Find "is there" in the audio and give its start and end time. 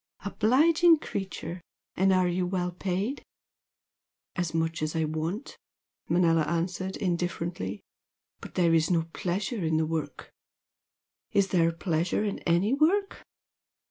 11.33-11.71